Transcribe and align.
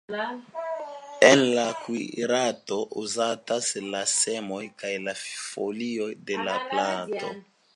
En 1.27 1.41
la 1.57 1.65
kuirarto 1.81 2.79
uzatas 3.03 3.67
la 3.91 4.01
semoj 4.13 4.63
kaj 4.83 4.95
la 5.09 5.15
folioj 5.25 6.09
de 6.31 6.41
la 6.49 6.57
planto. 6.73 7.31